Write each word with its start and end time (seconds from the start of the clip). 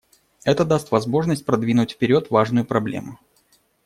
Это 0.45 0.65
даст 0.65 0.89
возможность 0.89 1.45
продвинуть 1.45 1.91
вперед 1.91 2.31
важную 2.31 2.65
проблему. 2.65 3.19